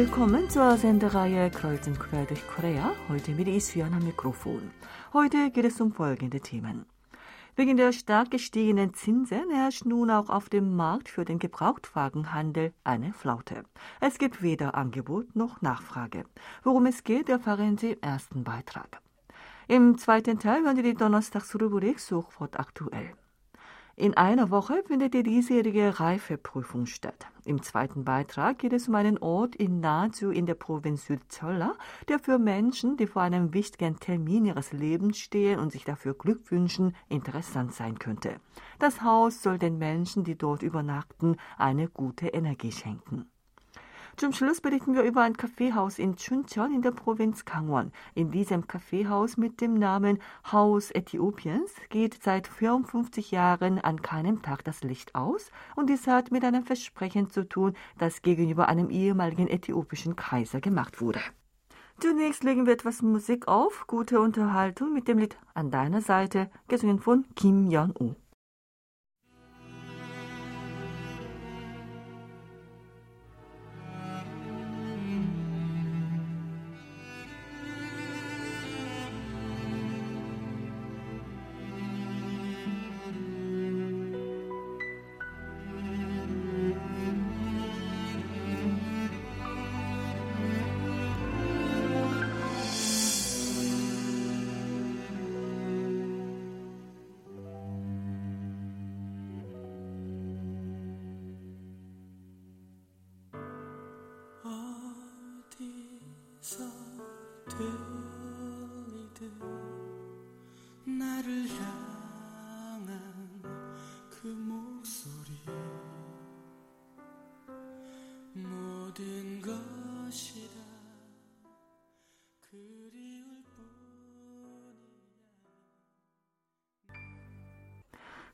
[0.00, 2.92] willkommen zur Sendereihe Kreuz und Quer durch Korea.
[3.10, 4.70] Heute mit Isfian am Mikrofon.
[5.12, 6.86] Heute geht es um folgende Themen.
[7.54, 13.12] Wegen der stark gestiegenen Zinsen herrscht nun auch auf dem Markt für den Gebrauchtwagenhandel eine
[13.12, 13.64] Flaute.
[14.00, 16.24] Es gibt weder Angebot noch Nachfrage.
[16.62, 19.02] Worum es geht, erfahren Sie im ersten Beitrag.
[19.68, 23.12] Im zweiten Teil hören Sie die Donnerstagsrubrik Suchwort aktuell.
[24.00, 27.26] In einer Woche findet die diesjährige Reifeprüfung statt.
[27.44, 31.74] Im zweiten Beitrag geht es um einen Ort in Nazu in der Provinz Südzolla,
[32.08, 36.50] der für Menschen, die vor einem wichtigen Termin ihres Lebens stehen und sich dafür Glück
[36.50, 38.40] wünschen, interessant sein könnte.
[38.78, 43.30] Das Haus soll den Menschen, die dort übernachten, eine gute Energie schenken.
[44.20, 47.90] Zum Schluss berichten wir über ein Kaffeehaus in Chuncheon in der Provinz Gangwon.
[48.14, 50.18] In diesem Kaffeehaus mit dem Namen
[50.52, 56.32] Haus Äthiopiens geht seit 54 Jahren an keinem Tag das Licht aus und dies hat
[56.32, 61.20] mit einem Versprechen zu tun, das gegenüber einem ehemaligen äthiopischen Kaiser gemacht wurde.
[61.98, 67.00] Zunächst legen wir etwas Musik auf, gute Unterhaltung mit dem Lied An deiner Seite, gesungen
[67.00, 68.16] von Kim Yeon-woo.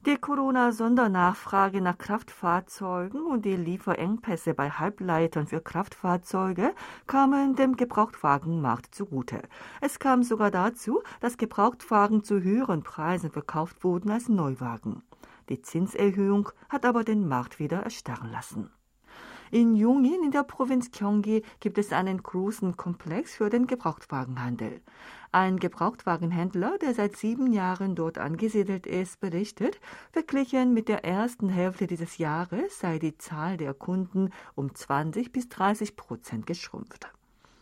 [0.07, 6.77] Die Corona-Sondernachfrage nach Kraftfahrzeugen und die Lieferengpässe bei Halbleitern für Kraftfahrzeuge
[7.09, 9.43] kamen dem Gebrauchtwagenmarkt zugute.
[9.81, 15.03] Es kam sogar dazu, dass Gebrauchtwagen zu höheren Preisen verkauft wurden als Neuwagen.
[15.49, 18.71] Die Zinserhöhung hat aber den Markt wieder erstarren lassen.
[19.53, 24.81] In Jungin in der Provinz Gyeonggi gibt es einen großen Komplex für den Gebrauchtwagenhandel.
[25.31, 29.81] Ein Gebrauchtwagenhändler, der seit sieben Jahren dort angesiedelt ist, berichtet,
[30.11, 35.49] verglichen mit der ersten Hälfte dieses Jahres sei die Zahl der Kunden um 20 bis
[35.49, 37.07] 30 Prozent geschrumpft.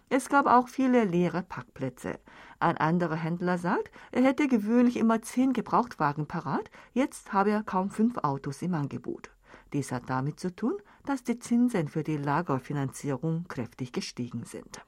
[0.09, 2.19] Es gab auch viele leere Parkplätze.
[2.61, 7.91] Ein anderer Händler sagt, er hätte gewöhnlich immer zehn Gebrauchtwagen parat, jetzt habe er kaum
[7.91, 9.34] fünf Autos im Angebot.
[9.75, 14.81] Dies hat damit zu tun, dass die Zinsen für die Lagerfinanzierung kräftig gestiegen sind.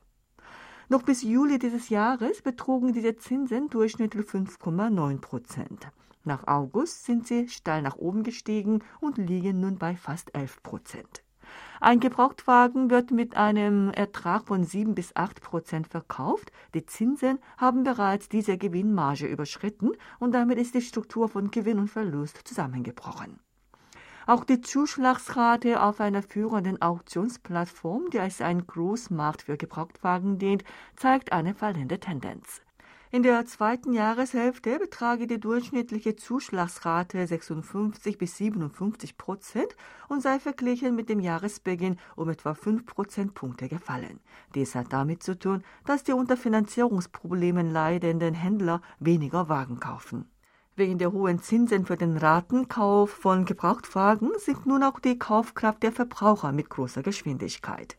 [0.89, 5.89] Noch bis Juli dieses Jahres betrugen diese Zinsen durchschnittlich 5,9 Prozent.
[6.23, 11.25] Nach August sind sie steil nach oben gestiegen und liegen nun bei fast 11 Prozent.
[11.81, 16.53] Ein Gebrauchtwagen wird mit einem Ertrag von 7 bis 8 Prozent verkauft.
[16.75, 21.89] Die Zinsen haben bereits diese Gewinnmarge überschritten und damit ist die Struktur von Gewinn und
[21.89, 23.41] Verlust zusammengebrochen.
[24.29, 30.65] Auch die Zuschlagsrate auf einer führenden Auktionsplattform, die als ein Großmarkt für Gebrauchtwagen dient,
[30.97, 32.61] zeigt eine fallende Tendenz.
[33.13, 39.77] In der zweiten Jahreshälfte betrage die durchschnittliche Zuschlagsrate 56 bis 57 Prozent
[40.09, 44.19] und sei verglichen mit dem Jahresbeginn um etwa 5 Prozentpunkte gefallen.
[44.57, 50.29] Dies hat damit zu tun, dass die unter Finanzierungsproblemen leidenden Händler weniger Wagen kaufen.
[50.79, 55.91] Wegen der hohen Zinsen für den Ratenkauf von Gebrauchtwagen sinkt nun auch die Kaufkraft der
[55.91, 57.97] Verbraucher mit großer Geschwindigkeit.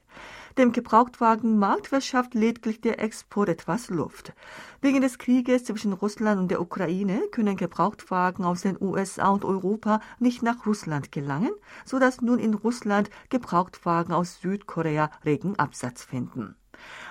[0.60, 4.34] Dem Gebrauchtwagenmarkt verschafft lediglich der Export etwas Luft.
[4.80, 10.00] Wegen des Krieges zwischen Russland und der Ukraine können Gebrauchtwagen aus den USA und Europa
[10.20, 11.54] nicht nach Russland gelangen,
[11.84, 16.56] so dass nun in Russland Gebrauchtwagen aus Südkorea regen Absatz finden.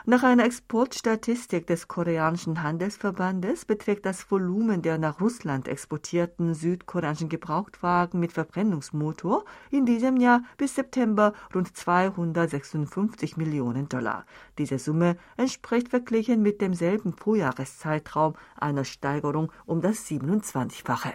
[0.05, 8.21] Nach einer Exportstatistik des koreanischen Handelsverbandes beträgt das Volumen der nach Russland exportierten südkoreanischen Gebrauchtwagen
[8.21, 14.27] mit Verbrennungsmotor in diesem Jahr bis September rund 256 Millionen Dollar.
[14.59, 21.15] Diese Summe entspricht verglichen mit demselben Vorjahreszeitraum einer Steigerung um das 27-fache.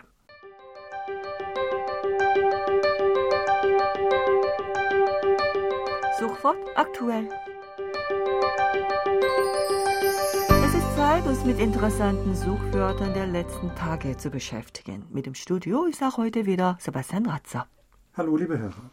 [6.20, 7.30] Sofort aktuell.
[10.50, 15.06] Es ist Zeit, uns mit interessanten Suchwörtern der letzten Tage zu beschäftigen.
[15.12, 17.68] Mit dem Studio ist auch heute wieder Sebastian Ratzer.
[18.16, 18.92] Hallo, liebe Hörer.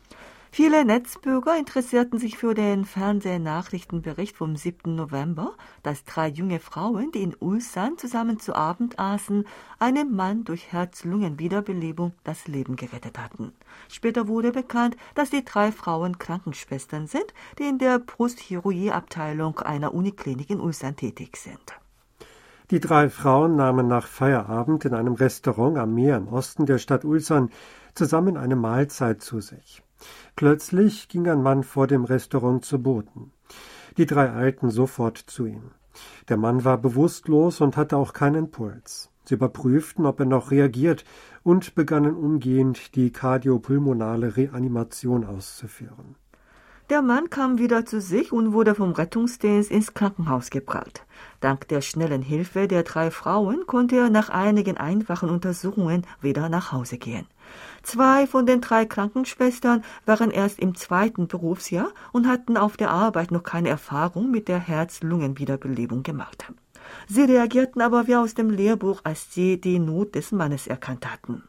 [0.50, 4.94] Viele Netzbürger interessierten sich für den Fernsehnachrichtenbericht vom 7.
[4.94, 5.52] November,
[5.82, 9.46] dass drei junge Frauen, die in Ulsan zusammen zu Abend aßen,
[9.78, 13.52] einem Mann durch Herz-Lungen-Wiederbelebung das Leben gerettet hatten.
[13.88, 20.50] Später wurde bekannt, dass die drei Frauen Krankenschwestern sind, die in der Brustchirurgieabteilung einer Uniklinik
[20.50, 21.78] in Ulsan tätig sind.
[22.70, 27.04] Die drei Frauen nahmen nach Feierabend in einem Restaurant am Meer im Osten der Stadt
[27.04, 27.50] Ulsan
[27.94, 29.82] zusammen eine Mahlzeit zu sich.
[30.36, 33.32] Plötzlich ging ein Mann vor dem Restaurant zu Boden.
[33.96, 35.72] Die drei eilten sofort zu ihm.
[36.28, 39.10] Der Mann war bewusstlos und hatte auch keinen Puls.
[39.24, 41.04] Sie überprüften, ob er noch reagiert
[41.42, 46.14] und begannen umgehend die kardiopulmonale Reanimation auszuführen.
[46.90, 51.04] Der Mann kam wieder zu sich und wurde vom Rettungsdienst ins Krankenhaus gebracht.
[51.40, 56.72] Dank der schnellen Hilfe der drei Frauen konnte er nach einigen einfachen Untersuchungen wieder nach
[56.72, 57.26] Hause gehen.
[57.82, 63.32] Zwei von den drei Krankenschwestern waren erst im zweiten Berufsjahr und hatten auf der Arbeit
[63.32, 66.50] noch keine Erfahrung mit der Herz-Lungen-Wiederbelebung gemacht.
[67.06, 71.42] Sie reagierten aber wie aus dem Lehrbuch, als sie die Not des Mannes erkannt hatten.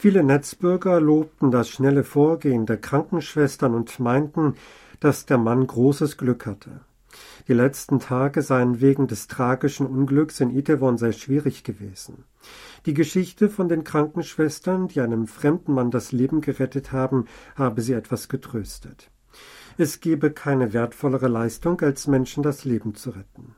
[0.00, 4.54] Viele Netzbürger lobten das schnelle Vorgehen der Krankenschwestern und meinten,
[5.00, 6.82] dass der Mann großes Glück hatte.
[7.48, 12.22] Die letzten Tage seien wegen des tragischen Unglücks in Itaewon sehr schwierig gewesen.
[12.86, 17.24] Die Geschichte von den Krankenschwestern, die einem fremden Mann das Leben gerettet haben,
[17.56, 19.10] habe sie etwas getröstet.
[19.78, 23.56] Es gebe keine wertvollere Leistung, als Menschen das Leben zu retten.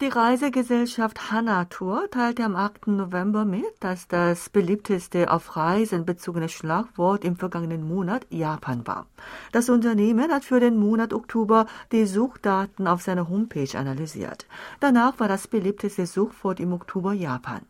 [0.00, 2.88] Die Reisegesellschaft Hanna Tour teilte am 8.
[2.88, 9.06] November mit, dass das beliebteste auf Reisen bezogene Schlagwort im vergangenen Monat Japan war.
[9.52, 14.46] Das Unternehmen hat für den Monat Oktober die Suchdaten auf seiner Homepage analysiert.
[14.80, 17.60] Danach war das beliebteste Suchwort im Oktober Japan.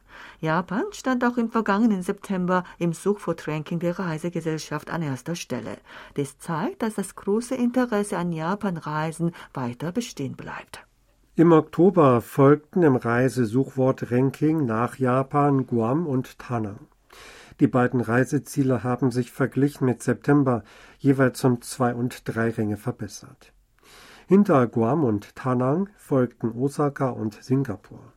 [0.41, 5.77] Japan stand auch im vergangenen September im Suchwortranking der Reisegesellschaft an erster Stelle.
[6.15, 10.87] Das zeigt, dass das große Interesse an Japan-Reisen weiter bestehen bleibt.
[11.37, 16.87] Im Oktober folgten im Reisesuchwort-Ranking nach Japan Guam und Tanang.
[17.59, 20.63] Die beiden Reiseziele haben sich verglichen mit September
[20.97, 23.53] jeweils um zwei und drei Ränge verbessert.
[24.29, 28.13] Hinter Guam und Tanang folgten Osaka und Singapur.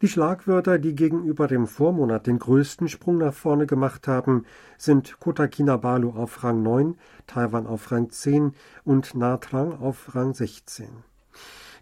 [0.00, 4.46] Die Schlagwörter, die gegenüber dem Vormonat den größten Sprung nach vorne gemacht haben,
[4.78, 6.96] sind Kota Kinabalu auf Rang 9,
[7.28, 11.04] Taiwan auf Rang 10 und Natrang auf Rang 16.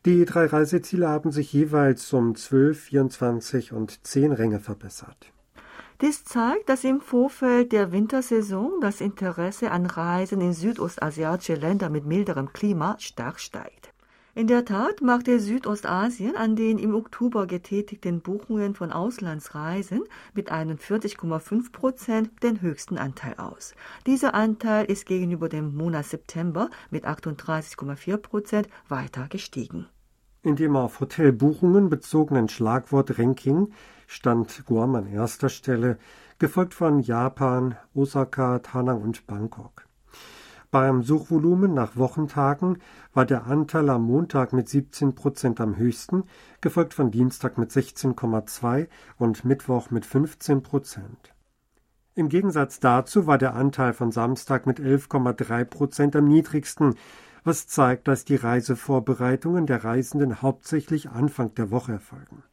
[0.06, 5.30] Die drei Reiseziele haben sich jeweils um 12, 24 und 10 Ränge verbessert.
[6.00, 12.06] Dies zeigt, dass im Vorfeld der Wintersaison das Interesse an Reisen in südostasiatische Länder mit
[12.06, 13.89] milderem Klima stark steigt.
[14.40, 21.72] In der Tat machte Südostasien an den im Oktober getätigten Buchungen von Auslandsreisen mit 41,5
[21.72, 23.74] Prozent den höchsten Anteil aus.
[24.06, 29.88] Dieser Anteil ist gegenüber dem Monat September mit 38,4 Prozent weiter gestiegen.
[30.42, 33.74] In dem auf Hotelbuchungen bezogenen Schlagwort-Ranking
[34.06, 35.98] stand Guam an erster Stelle,
[36.38, 39.89] gefolgt von Japan, Osaka, Tanang und Bangkok.
[40.72, 42.78] Beim Suchvolumen nach Wochentagen
[43.12, 46.22] war der Anteil am Montag mit 17 Prozent am höchsten,
[46.60, 48.86] gefolgt von Dienstag mit 16,2
[49.18, 51.34] und Mittwoch mit 15 Prozent.
[52.14, 56.94] Im Gegensatz dazu war der Anteil von Samstag mit 11,3 Prozent am niedrigsten,
[57.42, 62.44] was zeigt, dass die Reisevorbereitungen der Reisenden hauptsächlich Anfang der Woche erfolgen.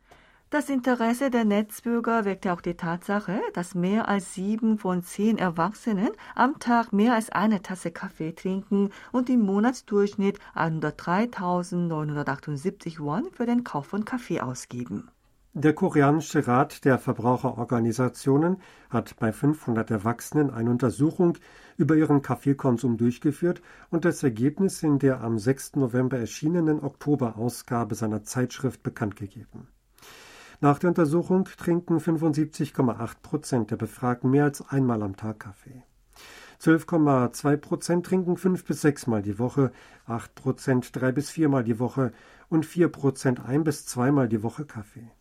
[0.50, 6.12] Das Interesse der Netzbürger weckte auch die Tatsache, dass mehr als sieben von zehn Erwachsenen
[6.36, 13.66] am Tag mehr als eine Tasse Kaffee trinken und im Monatsdurchschnitt 103.978 Won für den
[13.66, 15.10] Kauf von Kaffee ausgeben.
[15.52, 21.38] Der koreanische Rat der Verbraucherorganisationen hat bei 500 Erwachsenen eine Untersuchung
[21.76, 25.76] über ihren Kaffeekonsum durchgeführt und das Ergebnis in der am 6.
[25.76, 29.68] November erschienenen Oktoberausgabe seiner Zeitschrift bekannt gegeben.
[30.60, 35.84] Nach der Untersuchung trinken 75,8 Prozent der Befragten mehr als einmal am Tag Kaffee.
[36.60, 39.72] 12,2 Prozent trinken fünf bis sechsmal die Woche,
[40.08, 42.12] 8 Prozent drei bis viermal die Woche
[42.50, 45.12] und 4 Prozent ein bis zweimal die Woche Kaffee.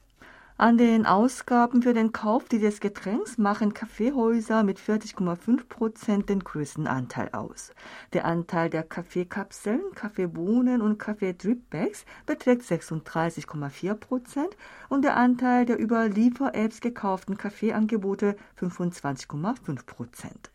[0.58, 6.86] An den Ausgaben für den Kauf dieses Getränks machen Kaffeehäuser mit 40,5 Prozent den größten
[6.86, 7.74] Anteil aus.
[8.14, 14.56] Der Anteil der Kaffeekapseln, Kaffeebohnen und Kaffee-Dripbags beträgt 36,4 Prozent
[14.88, 20.50] und der Anteil der über Liefer-Apps gekauften Kaffeeangebote 25,5 Prozent.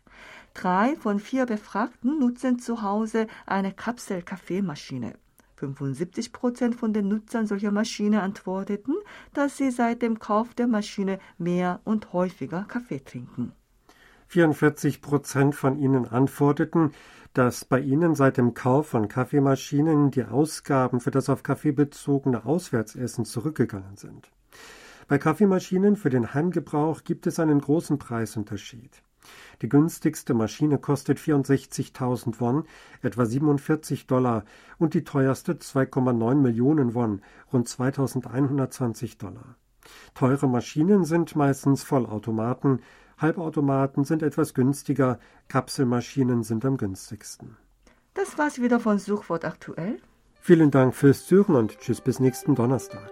[0.52, 5.12] Drei von vier Befragten nutzen zu Hause eine Kapsel-Kaffeemaschine.
[5.62, 8.94] 75 Prozent von den Nutzern solcher Maschine antworteten,
[9.32, 13.52] dass sie seit dem Kauf der Maschine mehr und häufiger Kaffee trinken.
[14.26, 16.92] 44 Prozent von ihnen antworteten,
[17.34, 22.44] dass bei Ihnen seit dem Kauf von Kaffeemaschinen die Ausgaben für das auf Kaffee bezogene
[22.44, 24.30] Auswärtsessen zurückgegangen sind.
[25.08, 29.02] Bei Kaffeemaschinen für den Heimgebrauch gibt es einen großen Preisunterschied.
[29.60, 32.64] Die günstigste Maschine kostet 64.000 Won,
[33.02, 34.44] etwa 47 Dollar,
[34.78, 39.56] und die teuerste 2,9 Millionen Won, rund 2.120 Dollar.
[40.14, 42.80] Teure Maschinen sind meistens Vollautomaten,
[43.18, 47.56] Halbautomaten sind etwas günstiger, Kapselmaschinen sind am günstigsten.
[48.14, 50.00] Das war's wieder von Suchwort aktuell.
[50.40, 53.10] Vielen Dank fürs Zuhören und tschüss bis nächsten Donnerstag.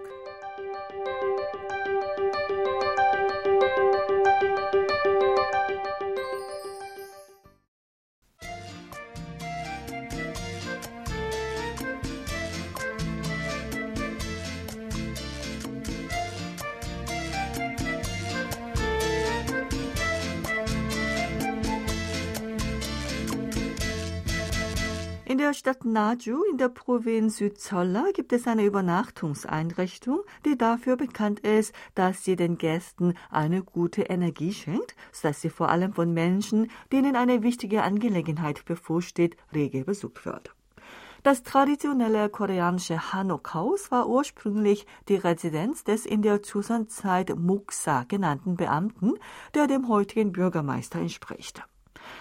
[25.70, 32.24] Stadt Naju in der Provinz Südzolla gibt es eine Übernachtungseinrichtung, die dafür bekannt ist, dass
[32.24, 37.44] sie den Gästen eine gute Energie schenkt, sodass sie vor allem von Menschen, denen eine
[37.44, 40.52] wichtige Angelegenheit bevorsteht, rege besucht wird.
[41.22, 49.12] Das traditionelle koreanische Hanok-Haus war ursprünglich die Residenz des in der Joseon-Zeit Muksa genannten Beamten,
[49.54, 51.62] der dem heutigen Bürgermeister entspricht.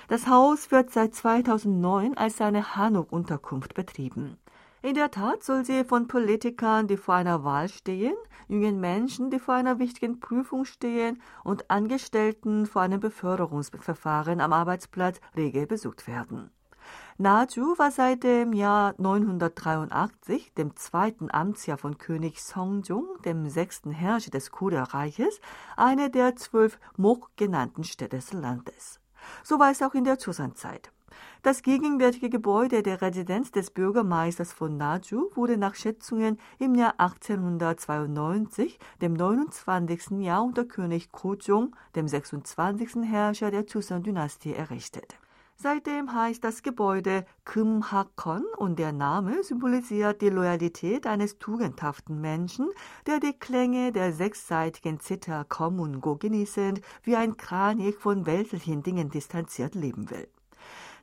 [0.07, 4.37] Das Haus wird seit 2009 als eine Hanuk-Unterkunft betrieben.
[4.81, 8.15] In der Tat soll sie von Politikern, die vor einer Wahl stehen,
[8.47, 15.19] jungen Menschen, die vor einer wichtigen Prüfung stehen und Angestellten vor einem Beförderungsverfahren am Arbeitsplatz
[15.35, 16.49] rege besucht werden.
[17.17, 24.31] Naju war seit dem Jahr 983, dem zweiten Amtsjahr von König Songjong, dem sechsten Herrscher
[24.31, 25.41] des Korea-Reiches,
[25.75, 28.98] eine der zwölf Mok genannten Städte des Landes.
[29.43, 30.91] So war es auch in der Joseon-Zeit.
[31.41, 38.77] Das gegenwärtige Gebäude der Residenz des Bürgermeisters von Naju wurde nach Schätzungen im Jahr 1892,
[39.01, 40.19] dem 29.
[40.19, 43.03] Jahr unter König Kojong, dem 26.
[43.03, 45.17] Herrscher der Joseon-Dynastie, errichtet.
[45.61, 52.69] Seitdem heißt das Gebäude Kumhakon und der Name symbolisiert die Loyalität eines tugendhaften Menschen,
[53.07, 59.75] der die Klänge der sechsseitigen Zither Komungo genießend wie ein Kranich von weltlichen Dingen distanziert
[59.75, 60.29] leben will.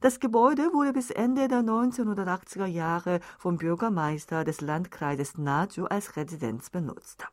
[0.00, 6.70] Das Gebäude wurde bis Ende der 1980er Jahre vom Bürgermeister des Landkreises Naju als Residenz
[6.70, 7.26] benutzt.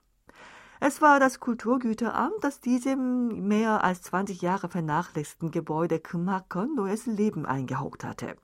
[0.85, 7.45] Es war das Kulturgüteramt, das diesem mehr als 20 Jahre vernachlässigten Gebäude Kmakon neues Leben
[7.45, 8.35] eingehaucht hatte.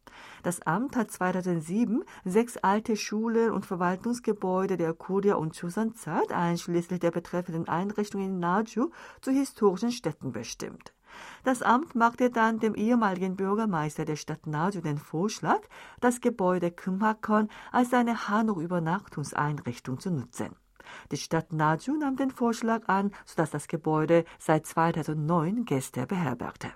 [0.41, 7.11] Das Amt hat 2007 sechs alte Schulen und Verwaltungsgebäude der Korea- und Joseon-Zeit, einschließlich der
[7.11, 10.93] betreffenden Einrichtungen in Naju, zu historischen Städten bestimmt.
[11.43, 15.59] Das Amt machte dann dem ehemaligen Bürgermeister der Stadt Naju den Vorschlag,
[15.99, 20.55] das Gebäude Kymhakon als eine Hanok-Übernachtungseinrichtung zu nutzen.
[21.11, 26.71] Die Stadt Naju nahm den Vorschlag an, sodass das Gebäude seit 2009 Gäste beherbergte.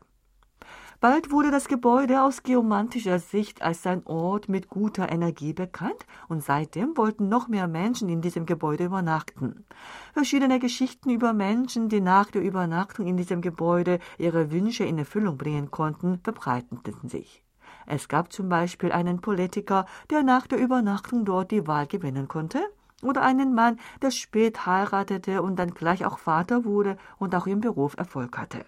[1.03, 6.41] Bald wurde das Gebäude aus geomantischer Sicht als ein Ort mit guter Energie bekannt und
[6.41, 9.65] seitdem wollten noch mehr Menschen in diesem Gebäude übernachten.
[10.13, 15.37] Verschiedene Geschichten über Menschen, die nach der Übernachtung in diesem Gebäude ihre Wünsche in Erfüllung
[15.37, 17.43] bringen konnten, verbreiteten sich.
[17.85, 22.61] Es gab zum Beispiel einen Politiker, der nach der Übernachtung dort die Wahl gewinnen konnte,
[23.03, 27.61] oder einen Mann, der spät heiratete und dann gleich auch Vater wurde und auch im
[27.61, 28.65] Beruf Erfolg hatte.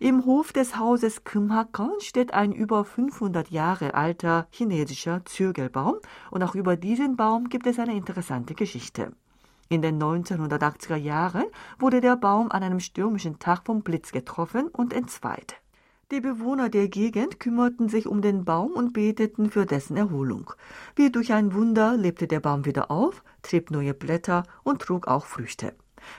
[0.00, 5.96] Im Hof des Hauses Kymhakon steht ein über 500 Jahre alter chinesischer Zirkelbaum
[6.30, 9.12] und auch über diesen Baum gibt es eine interessante Geschichte.
[9.68, 11.46] In den 1980er Jahren
[11.80, 15.56] wurde der Baum an einem stürmischen Tag vom Blitz getroffen und entzweit.
[16.10, 20.50] Die Bewohner der Gegend kümmerten sich um den Baum und beteten für dessen Erholung.
[20.96, 25.26] Wie durch ein Wunder lebte der Baum wieder auf, trieb neue Blätter und trug auch
[25.26, 25.74] Früchte.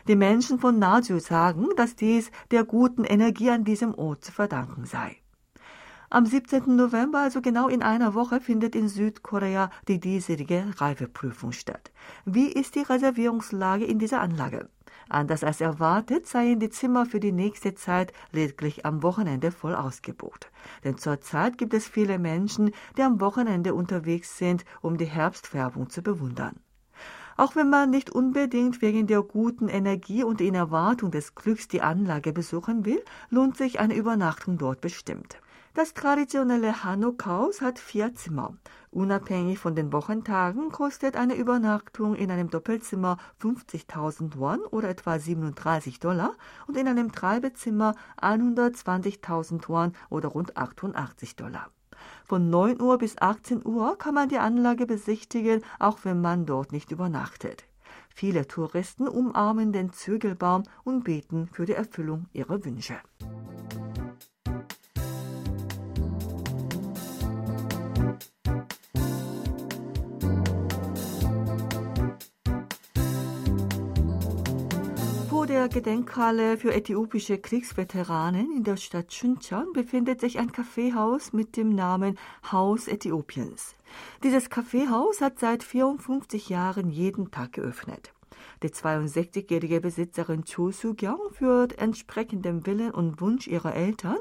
[0.08, 4.86] Die Menschen von Naju sagen, dass dies der guten Energie an diesem Ort zu verdanken
[4.86, 5.18] sei.
[6.12, 6.76] Am 17.
[6.76, 11.92] November, also genau in einer Woche, findet in Südkorea die diesjährige Reifeprüfung statt.
[12.26, 14.70] Wie ist die Reservierungslage in dieser Anlage?
[15.08, 20.50] Anders als erwartet seien die Zimmer für die nächste Zeit lediglich am Wochenende voll ausgebucht.
[20.84, 26.02] Denn zurzeit gibt es viele Menschen, die am Wochenende unterwegs sind, um die Herbstfärbung zu
[26.02, 26.56] bewundern.
[27.38, 31.84] Auch wenn man nicht unbedingt wegen der guten Energie und in Erwartung des Glücks die
[31.84, 35.38] Anlage besuchen will, lohnt sich eine Übernachtung dort bestimmt.
[35.80, 38.54] Das traditionelle Hanuk-Haus hat vier Zimmer.
[38.92, 46.02] Unabhängig von den Wochentagen kostet eine Übernachtung in einem Doppelzimmer 50.000 Won oder etwa 37
[46.02, 46.36] Dollar
[46.68, 51.70] und in einem Treibezimmer 120.000 Won oder rund 88 Dollar.
[52.26, 56.74] Von 9 Uhr bis 18 Uhr kann man die Anlage besichtigen, auch wenn man dort
[56.74, 57.64] nicht übernachtet.
[58.14, 62.98] Viele Touristen umarmen den Zügelbaum und beten für die Erfüllung ihrer Wünsche.
[75.50, 81.74] Der Gedenkhalle für äthiopische Kriegsveteranen in der Stadt Chuncheon befindet sich ein Kaffeehaus mit dem
[81.74, 82.20] Namen
[82.52, 83.74] Haus Äthiopiens.
[84.22, 88.14] Dieses Kaffeehaus hat seit 54 Jahren jeden Tag geöffnet.
[88.64, 94.18] Die 62-jährige Besitzerin Cho Soo-kyung führt entsprechend dem Willen und Wunsch ihrer Eltern,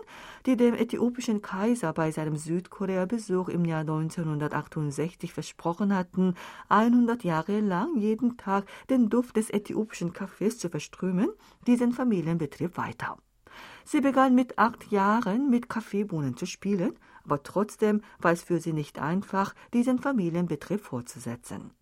[0.46, 6.34] die dem äthiopischen Kaiser bei seinem Südkorea-Besuch im Jahr 1968 versprochen hatten,
[6.68, 11.30] 100 Jahre lang jeden Tag den Duft des äthiopischen Kaffees zu verströmen,
[11.66, 13.18] diesen Familienbetrieb weiter.
[13.84, 18.72] Sie begann mit acht Jahren mit Kaffeebohnen zu spielen, aber trotzdem war es für sie
[18.72, 21.72] nicht einfach, diesen Familienbetrieb fortzusetzen.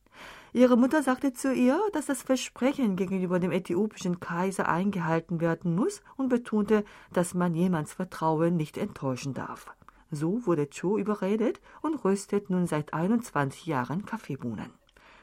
[0.56, 6.00] Ihre Mutter sagte zu ihr, dass das Versprechen gegenüber dem äthiopischen Kaiser eingehalten werden muss
[6.16, 6.82] und betonte,
[7.12, 9.66] dass man jemands Vertrauen nicht enttäuschen darf.
[10.10, 14.70] So wurde Cho überredet und röstet nun seit 21 Jahren Kaffeebohnen.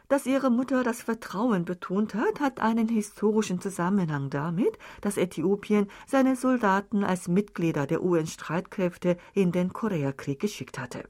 [0.07, 6.35] Dass ihre Mutter das Vertrauen betont hat, hat einen historischen Zusammenhang damit, dass Äthiopien seine
[6.35, 11.05] Soldaten als Mitglieder der UN-Streitkräfte in den Koreakrieg geschickt hatte.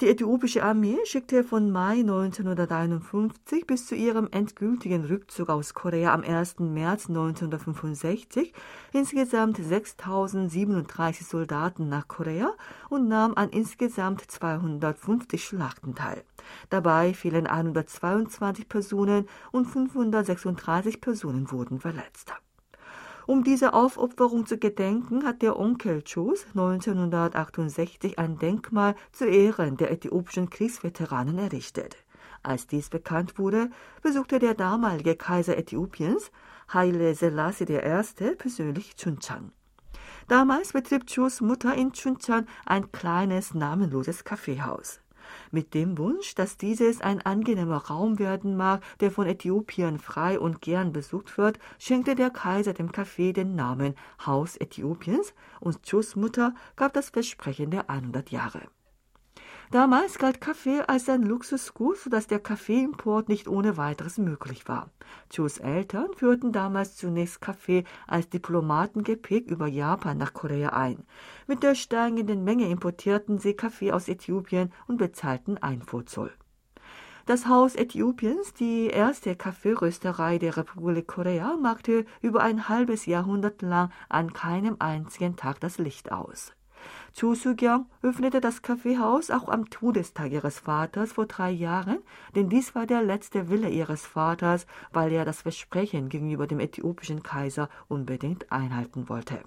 [0.00, 6.22] Die äthiopische Armee schickte von Mai 1951 bis zu ihrem endgültigen Rückzug aus Korea am
[6.22, 6.58] 1.
[6.60, 8.52] März 1965
[8.92, 12.52] insgesamt 6.037 Soldaten nach Korea
[12.88, 16.24] und nahm an insgesamt 250 Schlachten teil.
[16.70, 22.32] Dabei fielen 122 Personen und 536 Personen wurden verletzt.
[23.32, 29.90] Um diese Aufopferung zu gedenken, hat der Onkel Chos 1968 ein Denkmal zu Ehren der
[29.90, 31.96] äthiopischen Kriegsveteranen errichtet.
[32.42, 33.70] Als dies bekannt wurde,
[34.02, 36.30] besuchte der damalige Kaiser Äthiopiens,
[36.74, 39.52] Haile Selassie I., persönlich Chuncheon.
[40.28, 45.01] Damals betrieb Chos Mutter in Chuncheon ein kleines, namenloses Kaffeehaus
[45.52, 50.60] mit dem Wunsch, dass dieses ein angenehmer Raum werden mag, der von Äthiopiern frei und
[50.60, 56.54] gern besucht wird, schenkte der Kaiser dem Café den Namen Haus Äthiopiens und Chus Mutter
[56.76, 58.62] gab das Versprechen der 100 Jahre.
[59.72, 64.90] Damals galt Kaffee als ein Luxusgut, sodass der Kaffeeimport nicht ohne weiteres möglich war.
[65.30, 71.04] Chus Eltern führten damals zunächst Kaffee als Diplomatengepäck über Japan nach Korea ein.
[71.46, 76.32] Mit der steigenden Menge importierten sie Kaffee aus Äthiopien und bezahlten Einfuhrzoll.
[77.24, 83.90] Das Haus Äthiopiens, die erste Kaffeerösterei der Republik Korea, machte über ein halbes Jahrhundert lang
[84.10, 86.52] an keinem einzigen Tag das Licht aus.
[87.14, 91.98] Soo-kyung öffnete das Kaffeehaus auch am Todestag ihres Vaters vor drei Jahren,
[92.34, 97.22] denn dies war der letzte Wille ihres Vaters, weil er das Versprechen gegenüber dem äthiopischen
[97.22, 99.42] Kaiser unbedingt einhalten wollte.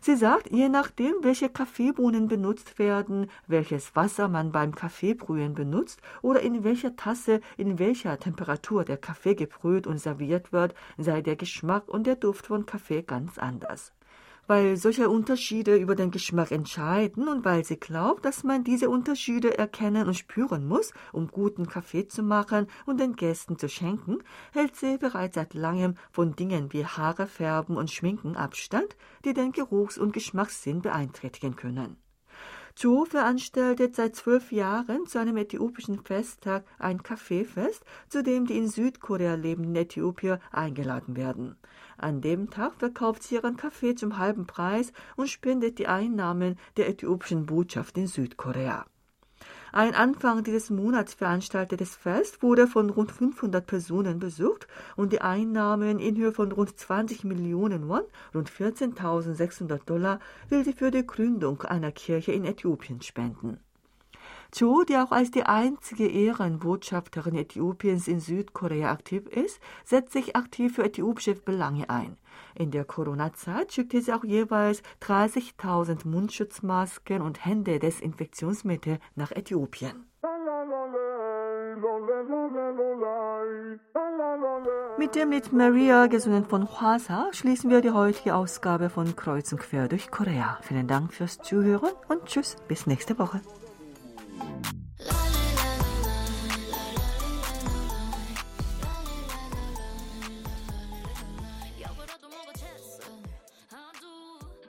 [0.00, 6.40] Sie sagt, je nachdem, welche Kaffeebohnen benutzt werden, welches Wasser man beim Kaffeebrühen benutzt oder
[6.40, 11.88] in welcher Tasse, in welcher Temperatur der Kaffee gebrüht und serviert wird, sei der Geschmack
[11.88, 13.92] und der Duft von Kaffee ganz anders
[14.50, 19.56] weil solche Unterschiede über den Geschmack entscheiden und weil sie glaubt, dass man diese Unterschiede
[19.56, 24.18] erkennen und spüren muss, um guten Kaffee zu machen und den Gästen zu schenken,
[24.52, 29.52] hält sie bereits seit langem von Dingen wie Haare färben und Schminken Abstand, die den
[29.52, 31.96] Geruchs- und Geschmackssinn beeinträchtigen können.
[32.76, 38.68] Joe veranstaltet seit zwölf Jahren zu einem äthiopischen Festtag ein Kaffeefest, zu dem die in
[38.68, 41.56] Südkorea lebenden Äthiopier eingeladen werden.
[41.98, 46.88] An dem Tag verkauft sie ihren Kaffee zum halben Preis und spendet die Einnahmen der
[46.88, 48.86] äthiopischen Botschaft in Südkorea.
[49.72, 56.00] Ein Anfang dieses Monats veranstaltetes Fest wurde von rund 500 Personen besucht und die Einnahmen
[56.00, 58.02] in Höhe von rund 20 Millionen Won,
[58.34, 63.60] rund 14.600 Dollar, will sie für die Gründung einer Kirche in Äthiopien spenden.
[64.52, 70.74] Cho, die auch als die einzige Ehrenbotschafterin Äthiopiens in Südkorea aktiv ist, setzt sich aktiv
[70.74, 72.16] für äthiopische Belange ein.
[72.54, 80.06] In der Corona-Zeit schickte sie auch jeweils 30.000 Mundschutzmasken und Hände-Desinfektionsmittel nach Äthiopien.
[84.98, 89.60] Mit dem Lied Maria, gesungen von Hwasa, schließen wir die heutige Ausgabe von Kreuz und
[89.60, 90.58] Quer durch Korea.
[90.62, 93.40] Vielen Dank fürs Zuhören und tschüss, bis nächste Woche.